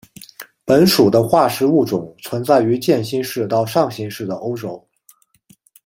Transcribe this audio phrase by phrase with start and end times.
[0.65, 4.83] 本属的化石物种存在于渐新世到上新世的欧洲。